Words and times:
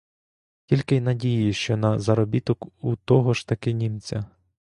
Тільки 0.65 0.95
й 0.95 1.01
надії, 1.01 1.53
що 1.53 1.77
на 1.77 1.99
заробіток 1.99 2.67
у 2.81 2.95
того 2.95 3.33
ж 3.33 3.47
таки 3.47 3.73
німця. 3.73 4.25